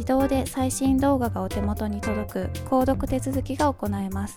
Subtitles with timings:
[0.00, 4.36] 自動で最新動画がお手元に届く購読手続きが行えます。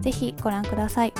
[0.00, 1.12] ぜひご覧ください。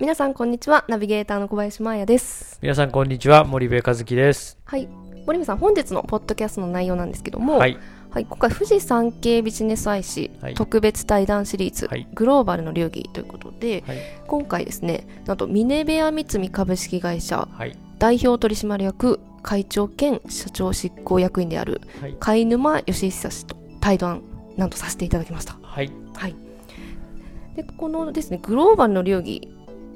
[0.00, 0.84] 皆さんこんにちは。
[0.88, 2.58] ナビゲーターの小林真彩です。
[2.60, 3.44] 皆さんこんにちは。
[3.44, 4.58] 森部和樹です。
[4.64, 4.88] はい。
[5.24, 7.78] 森部さん本日のポッドキャストの内容なんですけども、はい、
[8.10, 13.84] はい、今回富士山系ビジネス IC、はい、特別対談シリーズ、はい、グローバルの流儀ということで、
[14.26, 17.46] 今回ですねなんとミネベア三菱株式会社、
[18.00, 21.82] 代表取締役会長兼社長執行役員である、
[22.18, 24.22] 貝沼義久氏と対談
[24.56, 25.56] なんとさせていただきました。
[25.62, 26.34] はい、はい、
[27.54, 29.48] でこのですねグローバルの流儀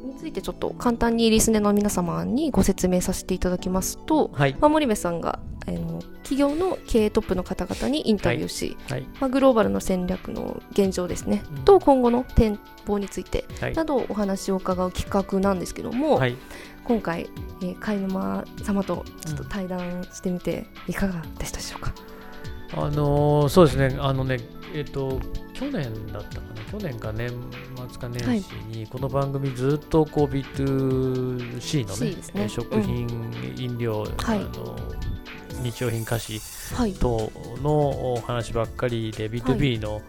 [0.04, 9.00] についてちょっと簡単にリスネの皆様にご説明させていただきますと、はい、まあ、森部さんがあの企業の経営トップの方々にインタビューし、はい。
[9.00, 16.20] はい、まあ、グローバルの戦略の現状ですね、うん、と今後の展望についてなどお話を伺う企画なんですけども、
[16.84, 17.28] 今回、
[17.62, 21.92] えー、貝沼様とちょっと対談してみていかがでしたでしょうか、
[22.76, 23.96] うん、あのー、そうですね。
[24.00, 24.38] あのね
[24.74, 25.20] えっ、ー、と
[25.54, 26.58] 去年だったかな？
[26.70, 27.30] 去年か年
[27.90, 32.48] 末か年始にこの番組ずっとこう B2C のね、ね。
[32.48, 33.10] 食品、う
[33.54, 34.76] ん、飲料、はい、あの
[35.62, 36.40] 日用品菓子
[37.00, 37.32] 等
[37.62, 40.02] の話ばっかりで、はい、B2B の、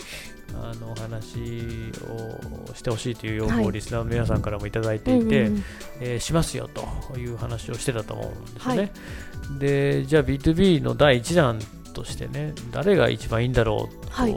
[0.55, 5.51] あの話をしてほしいという要望をリスナーの皆さんからもいただいていて、
[6.01, 8.77] えしますよという話をしてたと思うんですよね。
[8.79, 11.59] はい、でじゃあ B2B の第1弾
[11.93, 14.33] としてね誰が一番いいんだろうと、はい、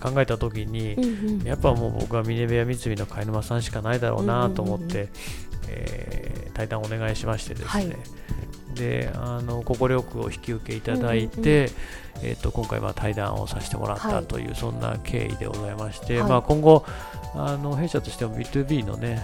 [0.00, 5.08] 考えた時に、うんうん、やっぱもう僕はミネベア三菱の貝沼さんしかないだろうなと思って、
[5.68, 7.96] えー、対談をお願いしましてですね、はい、
[8.78, 11.70] であの快くお引き受けいただいて、
[12.22, 16.84] えーと、今回は対談をさせてもらったという、はい、そんな経緯でございまして、はい、まあ、今後
[17.34, 19.22] あの弊社としても B2B のね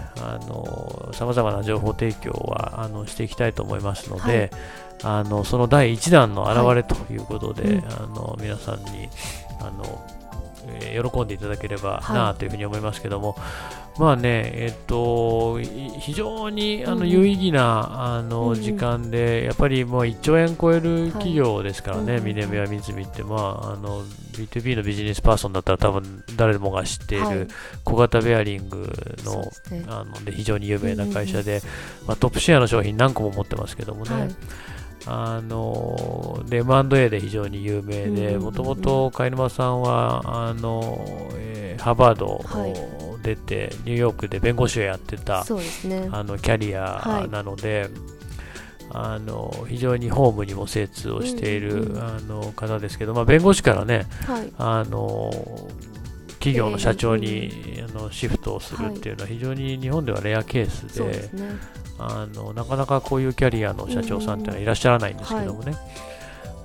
[1.13, 4.51] さまざまな情報提供はあのしていきたいと思いますので、
[5.03, 9.09] はい、あのその第1弾の表れということで、うん、あの皆さんに
[9.61, 10.05] あの
[10.69, 13.37] えー、喜んでいただければなというふうに思いますけども、は
[13.97, 24.03] い、まあね、えっと、非常にあの有意義な、あの時間で、やっぱりもう1兆円超える企業ですからね、ミネベア三菱って、まあ、あの
[24.33, 27.49] B2B のビジネスパーソンだったら多分誰もが知っている
[27.85, 28.93] 小型ベアリング
[29.25, 29.51] の,、
[29.89, 31.63] あので非常に有名な会社で、
[32.07, 34.31] まあ、トップシェアの商品何個も持ってますけどもね。
[35.07, 41.05] はいあので M&A で非常に有名で、もともと貝沼さんはあの、
[41.35, 45.45] えー、ハーバードを出て、はい、ニューヨークで弁護士をやってた、
[45.85, 47.91] ね、あのキャリアなので、はい、
[48.91, 55.31] あの非常にホームにも精通をしている、うんうん、あの方ですけど、まあ、弁護士からね、はい、あの
[56.45, 61.31] 企業の社長に、あのシフトをするっていうのは非常に日本ではレアケースで、
[61.99, 65.75] あのなかなかこういうキャリアの社長さんっていうのはいらっしゃらないんですけどもね、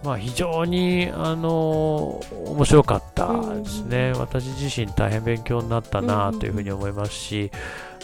[0.03, 7.51] まあ、非常にあの面白かったですね、うん、私自身大変勉強になったなというふうに思いますし、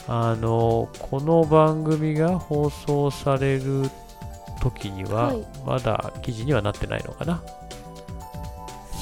[0.08, 3.90] あのこの番組が放送される
[4.62, 5.34] 時には、
[5.66, 7.42] まだ記事にはなってないのかな。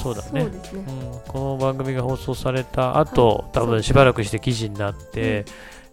[0.04, 5.46] そうだね、ね、うん、この番組が放送された後、はい、多分しばらくして記事になって、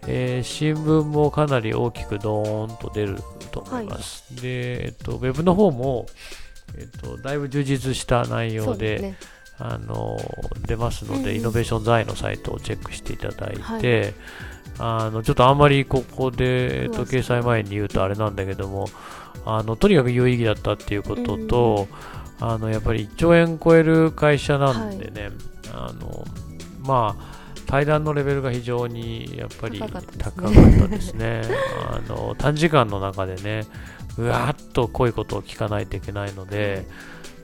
[0.05, 3.19] えー、新聞もかなり大きくドーンと出る
[3.51, 4.25] と思います。
[4.33, 6.07] はい、で、えっと、ウェブの方も、
[6.77, 9.17] えっと、だいぶ充実した内容で、ね、
[9.57, 10.17] あの
[10.67, 14.13] 出ますので、うん、イノベーション財のサイトをチェックしていただいて、はい、
[14.79, 18.89] あのちょっとあんまりここで、えっと、掲載前に言うとあれなんだけども、
[19.45, 25.31] あのとにかく有意義だったっていうことと、うん、あのやっぱり1兆円超える会社なんでね、はい、
[25.73, 26.25] あの
[26.81, 31.43] まあ対談のレベルが非常にやっぱり高かったですね。
[31.89, 33.65] あの短時間の中でね、
[34.17, 36.85] うわっと濃いことを聞かないといけないので、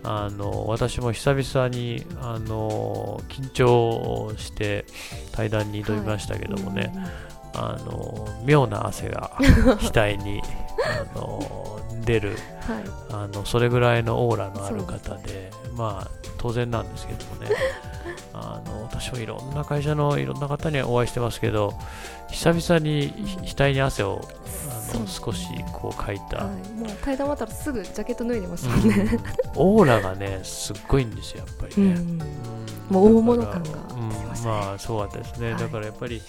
[0.04, 4.86] あの私も久々にあの緊張して
[5.32, 7.12] 対談に挑みましたけどもね、はい、
[7.58, 10.42] あの妙な汗が額に
[11.16, 17.50] あの出る、はい、あのそれぐらいのオーラのある方でまあ当然なんですけどもね。
[18.34, 21.74] あの私もいろんな会社のいろんな方にお会いしてますけど
[22.30, 23.14] 久々に
[23.46, 24.22] 額に汗を
[24.94, 29.22] あの少しこうかいた、はい、もう階段終わったらすぐジャケット脱いでますもんね、うん、
[29.56, 32.18] オーラがねすっごいんですよやっぱりね、うん、
[32.90, 34.10] もう大物感が、うん、
[34.46, 36.22] まあそうだったですね、はい、だからやっぱり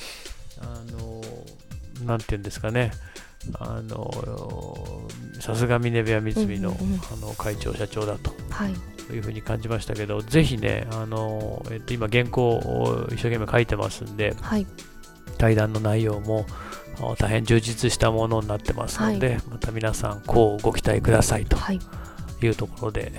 [0.61, 1.18] あの
[2.05, 2.93] なんていうんですかね。
[3.59, 5.09] あの
[5.41, 6.77] さすがミネベア三菱の,、
[7.13, 8.73] あの会長社長だと、はい、
[9.15, 14.67] いうふうに感じましたけどぜひねあの、えっと、今原稿を一生懸命書いてますんで、はい、
[15.39, 16.47] 対談の内容も
[17.19, 21.57] 大変充実したものになってますので、はい、また皆さんこうご期待くださいと
[22.43, 22.49] い。
[22.49, 23.13] うところで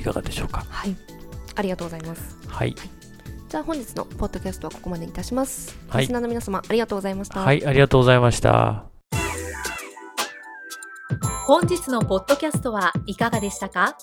[0.00, 0.64] いかがでしょうか？
[0.70, 0.96] はい、
[1.54, 2.36] ありがとうございます。
[2.48, 2.74] はい、
[3.56, 5.78] じゃあ本日のポッドキャストはここまでいたします。
[5.88, 7.40] はい、リスナーの皆様ありがとうございました。
[7.40, 8.84] はい、ありがとうございました。
[11.46, 13.96] 本日のポッドキャストはいかがでしたか？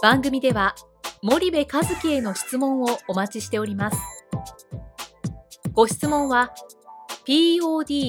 [0.00, 0.74] 番組では
[1.22, 3.98] 森部和樹への質問をお待ちしております。
[5.74, 6.54] ご質問は
[7.26, 8.06] podcast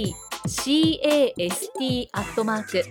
[2.13, 2.81] アットマーク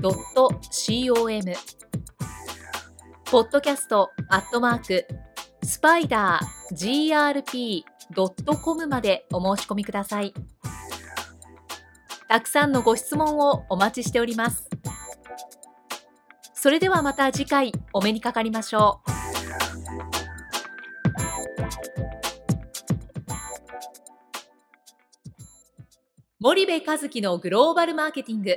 [0.00, 1.52] .com
[3.24, 5.06] ポッドキャストアットマーク
[5.62, 7.84] スパイダー
[8.44, 10.32] grp.com までお申し込みください。
[12.28, 14.68] たくさんのご質問をお待ちしております。
[16.54, 19.10] それではまた次回お目にかかりましょう。
[26.40, 28.56] 森部和樹のグローバルマーケティング。